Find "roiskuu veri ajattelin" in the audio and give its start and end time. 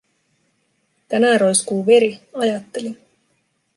1.41-2.97